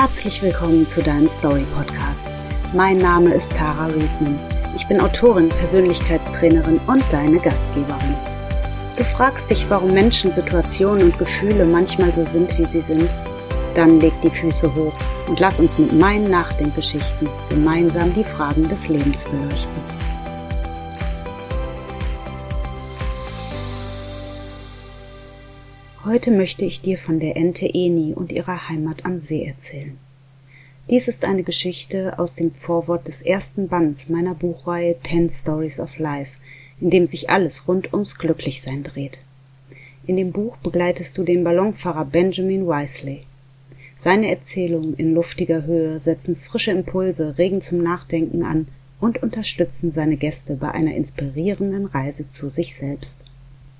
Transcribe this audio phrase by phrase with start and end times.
[0.00, 2.32] Herzlich willkommen zu deinem Story Podcast.
[2.72, 4.38] Mein Name ist Tara Riedman.
[4.76, 8.14] Ich bin Autorin, Persönlichkeitstrainerin und deine Gastgeberin.
[8.96, 13.16] Du fragst dich, warum Menschen, Situationen und Gefühle manchmal so sind, wie sie sind?
[13.74, 14.94] Dann leg die Füße hoch
[15.26, 19.97] und lass uns mit meinen Nachdenkgeschichten gemeinsam die Fragen des Lebens beleuchten.
[26.08, 29.98] Heute möchte ich dir von der Ente Eni und ihrer Heimat am See erzählen.
[30.88, 35.98] Dies ist eine Geschichte aus dem Vorwort des ersten Bands meiner Buchreihe Ten Stories of
[35.98, 36.38] Life,
[36.80, 39.18] in dem sich alles rund ums Glücklichsein dreht.
[40.06, 43.20] In dem Buch begleitest du den Ballonfahrer Benjamin Wisely.
[43.98, 48.66] Seine Erzählungen in luftiger Höhe setzen frische Impulse, regen zum Nachdenken an
[48.98, 53.26] und unterstützen seine Gäste bei einer inspirierenden Reise zu sich selbst.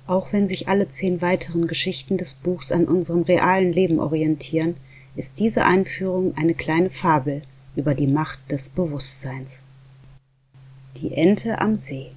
[0.09, 4.75] Auch wenn sich alle zehn weiteren Geschichten des Buchs an unserem realen Leben orientieren,
[5.15, 7.43] ist diese Einführung eine kleine Fabel
[7.75, 9.61] über die Macht des Bewusstseins.
[10.97, 12.07] Die Ente am See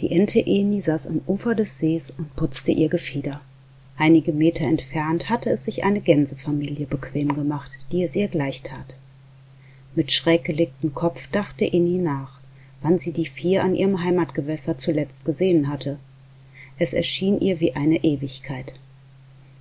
[0.00, 3.42] Die Ente Eni saß am Ufer des Sees und putzte ihr Gefieder.
[3.98, 8.96] Einige Meter entfernt hatte es sich eine Gänsefamilie bequem gemacht, die es ihr gleich tat.
[9.94, 12.40] Mit schräg gelegtem Kopf dachte Eni nach,
[12.80, 15.98] wann sie die vier an ihrem Heimatgewässer zuletzt gesehen hatte
[16.78, 18.74] es erschien ihr wie eine Ewigkeit.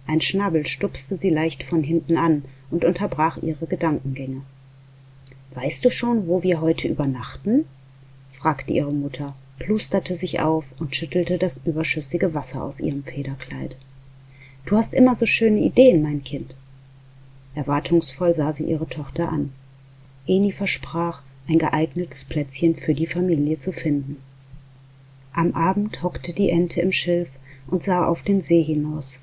[0.05, 4.41] Ein Schnabel stupste sie leicht von hinten an und unterbrach ihre Gedankengänge.
[5.53, 7.65] Weißt du schon, wo wir heute übernachten?
[8.29, 13.77] fragte ihre Mutter, plusterte sich auf und schüttelte das überschüssige Wasser aus ihrem Federkleid.
[14.65, 16.55] Du hast immer so schöne Ideen, mein Kind.
[17.53, 19.53] Erwartungsvoll sah sie ihre Tochter an.
[20.25, 24.17] Eni versprach, ein geeignetes Plätzchen für die Familie zu finden.
[25.35, 29.19] Am Abend hockte die Ente im Schilf und sah auf den See hinaus.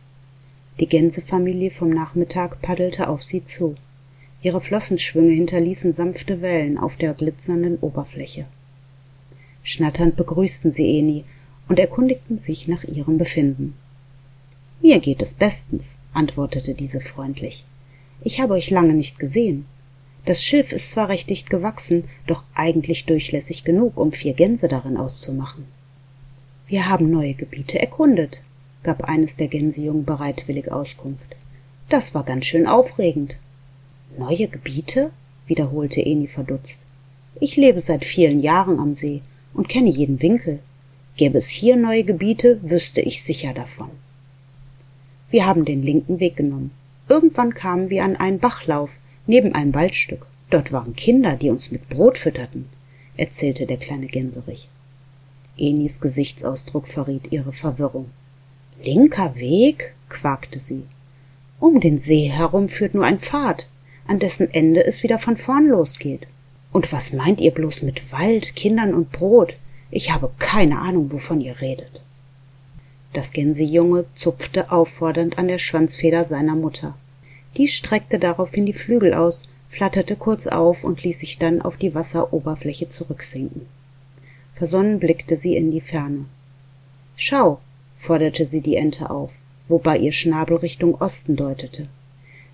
[0.81, 3.77] Die Gänsefamilie vom Nachmittag paddelte auf sie zu.
[4.43, 8.49] Ihre Flossenschwünge hinterließen sanfte Wellen auf der glitzernden Oberfläche.
[9.63, 11.25] Schnatternd begrüßten sie Eni
[11.69, 13.75] und erkundigten sich nach ihrem Befinden.
[14.81, 17.65] Mir geht es bestens, antwortete diese freundlich.
[18.23, 19.67] Ich habe euch lange nicht gesehen.
[20.25, 24.97] Das Schilf ist zwar recht dicht gewachsen, doch eigentlich durchlässig genug, um vier Gänse darin
[24.97, 25.67] auszumachen.
[26.71, 28.43] Wir haben neue Gebiete erkundet,
[28.85, 31.35] gab eines der Gänsejungen bereitwillig Auskunft.
[31.89, 33.39] Das war ganz schön aufregend.
[34.17, 35.11] Neue Gebiete?
[35.49, 36.87] wiederholte Eni verdutzt.
[37.41, 39.21] Ich lebe seit vielen Jahren am See
[39.53, 40.61] und kenne jeden Winkel.
[41.17, 43.91] Gäbe es hier neue Gebiete, wüsste ich sicher davon.
[45.29, 46.71] Wir haben den linken Weg genommen.
[47.09, 50.25] Irgendwann kamen wir an einen Bachlauf neben einem Waldstück.
[50.51, 52.69] Dort waren Kinder, die uns mit Brot fütterten,
[53.17, 54.69] erzählte der kleine Gänserich.
[55.61, 58.11] Enis Gesichtsausdruck verriet ihre Verwirrung.
[58.83, 59.95] Linker Weg?
[60.09, 60.85] quakte sie.
[61.59, 63.69] Um den See herum führt nur ein Pfad,
[64.07, 66.27] an dessen Ende es wieder von vorn losgeht.
[66.73, 69.55] Und was meint ihr bloß mit Wald, Kindern und Brot?
[69.91, 72.01] Ich habe keine Ahnung, wovon ihr redet.
[73.13, 76.97] Das Gänsejunge zupfte auffordernd an der Schwanzfeder seiner Mutter.
[77.57, 81.95] Die streckte daraufhin die Flügel aus, flatterte kurz auf und ließ sich dann auf die
[81.95, 83.67] Wasseroberfläche zurücksinken.
[84.61, 86.27] Versonnen blickte sie in die Ferne.
[87.17, 87.61] Schau,
[87.97, 89.33] forderte sie die Ente auf,
[89.69, 91.89] wobei ihr Schnabel Richtung Osten deutete.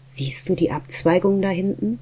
[0.07, 1.99] Siehst du die Abzweigung da hinten?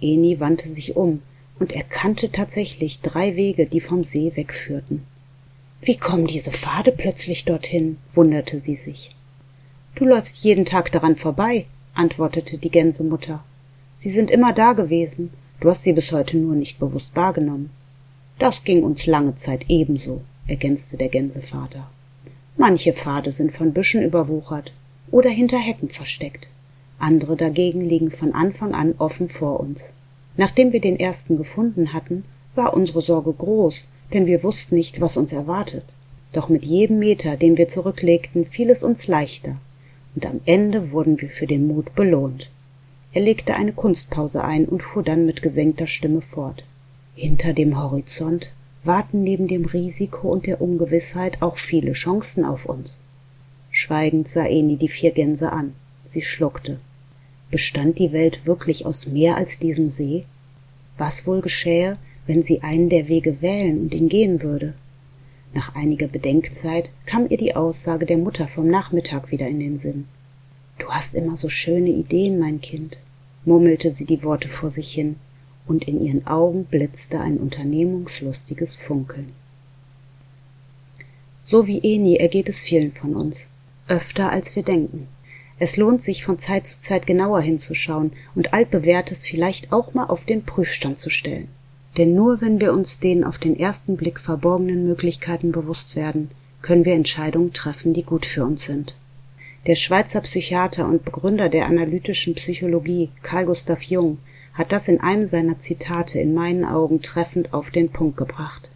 [0.00, 1.22] Eni wandte sich um
[1.60, 5.04] und erkannte tatsächlich drei Wege, die vom See wegführten.
[5.80, 7.98] Wie kommen diese Pfade plötzlich dorthin?
[8.12, 9.14] wunderte sie sich.
[9.94, 13.44] Du läufst jeden Tag daran vorbei, antwortete die Gänsemutter.
[13.94, 15.30] Sie sind immer da gewesen,
[15.60, 17.70] du hast sie bis heute nur nicht bewusst wahrgenommen.
[18.38, 21.90] Das ging uns lange Zeit ebenso, ergänzte der Gänsevater.
[22.58, 24.72] Manche Pfade sind von Büschen überwuchert
[25.10, 26.48] oder hinter Hecken versteckt.
[26.98, 29.94] Andere dagegen liegen von Anfang an offen vor uns.
[30.36, 35.16] Nachdem wir den ersten gefunden hatten, war unsere Sorge groß, denn wir wussten nicht, was
[35.16, 35.84] uns erwartet.
[36.32, 39.56] Doch mit jedem Meter, den wir zurücklegten, fiel es uns leichter,
[40.14, 42.50] und am Ende wurden wir für den Mut belohnt.
[43.12, 46.64] Er legte eine Kunstpause ein und fuhr dann mit gesenkter Stimme fort.
[47.18, 48.52] Hinter dem Horizont
[48.84, 53.00] warten neben dem Risiko und der Ungewissheit auch viele Chancen auf uns.
[53.70, 55.72] Schweigend sah Eni die vier Gänse an.
[56.04, 56.78] Sie schluckte.
[57.50, 60.26] Bestand die Welt wirklich aus mehr als diesem See?
[60.98, 64.74] Was wohl geschähe, wenn sie einen der Wege wählen und ihn gehen würde?
[65.54, 70.06] Nach einiger Bedenkzeit kam ihr die Aussage der Mutter vom Nachmittag wieder in den Sinn.
[70.78, 72.98] Du hast immer so schöne Ideen, mein Kind,
[73.46, 75.16] murmelte sie die Worte vor sich hin
[75.66, 79.32] und in ihren Augen blitzte ein unternehmungslustiges Funkeln.
[81.40, 83.48] So wie Eni ergeht es vielen von uns,
[83.88, 85.08] öfter als wir denken.
[85.58, 90.24] Es lohnt sich von Zeit zu Zeit genauer hinzuschauen und altbewährtes vielleicht auch mal auf
[90.24, 91.48] den Prüfstand zu stellen.
[91.96, 96.30] Denn nur wenn wir uns den auf den ersten Blick verborgenen Möglichkeiten bewusst werden,
[96.60, 98.96] können wir Entscheidungen treffen, die gut für uns sind.
[99.66, 104.18] Der Schweizer Psychiater und Begründer der analytischen Psychologie Carl Gustav Jung
[104.56, 108.70] hat das in einem seiner Zitate in meinen Augen treffend auf den Punkt gebracht.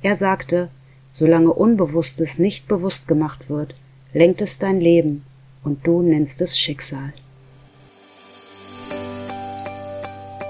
[0.00, 0.70] Er sagte,
[1.10, 3.74] solange Unbewusstes nicht bewusst gemacht wird,
[4.12, 5.24] lenkt es dein Leben
[5.64, 7.12] und du nennst es Schicksal.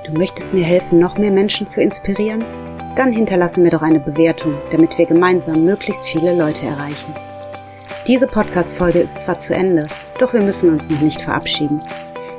[0.06, 2.44] Du möchtest mir helfen, noch mehr Menschen zu inspirieren?
[2.97, 7.15] Dann hinterlasse mir doch eine Bewertung, damit wir gemeinsam möglichst viele Leute erreichen.
[8.06, 9.87] Diese Podcast-Folge ist zwar zu Ende,
[10.19, 11.81] doch wir müssen uns noch nicht verabschieden.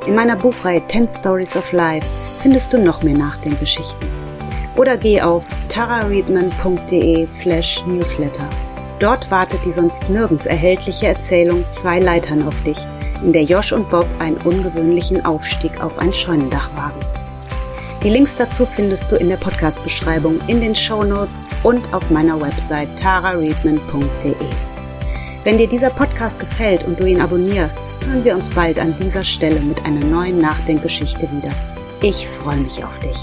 [0.06, 2.08] In meiner Buchreihe 10 Stories of Life
[2.38, 4.08] findest du noch mehr Nachdenkgeschichten.
[4.76, 8.50] Oder geh auf tarareadman.de slash newsletter.
[9.00, 12.78] Dort wartet die sonst nirgends erhältliche Erzählung Zwei Leitern auf dich,
[13.22, 17.00] in der Josh und Bob einen ungewöhnlichen Aufstieg auf ein Scheunendach wagen.
[18.04, 22.40] Die Links dazu findest du in der Podcast-Beschreibung, in den Show Notes und auf meiner
[22.40, 24.36] Website tarareadman.de.
[25.50, 29.24] Wenn dir dieser Podcast gefällt und du ihn abonnierst, hören wir uns bald an dieser
[29.24, 31.50] Stelle mit einer neuen Nachdenkgeschichte wieder.
[32.04, 33.18] Ich freue mich auf dich.